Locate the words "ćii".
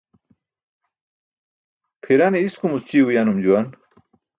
2.87-3.05